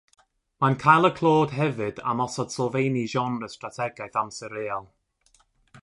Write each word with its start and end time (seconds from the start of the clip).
Mae'n 0.63 0.77
cael 0.83 1.09
y 1.09 1.11
clod 1.19 1.53
hefyd 1.57 2.01
am 2.13 2.25
osod 2.25 2.55
sylfeini'r 2.55 3.13
genre 3.15 3.51
strategaeth 3.57 4.19
amser 4.23 4.57
real. 4.61 4.91